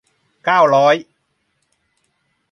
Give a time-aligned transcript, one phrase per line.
[0.45, 0.95] เก้าร้อย